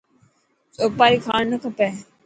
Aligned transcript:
سوپاري 0.77 1.17
کان 1.25 1.43
نه 1.51 1.57
کپي. 1.63 1.89